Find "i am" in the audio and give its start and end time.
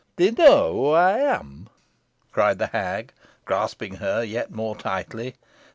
0.93-1.69